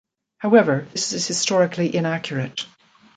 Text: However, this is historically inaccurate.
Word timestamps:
However, 0.39 0.87
this 0.93 1.13
is 1.13 1.27
historically 1.27 1.95
inaccurate. 1.95 2.65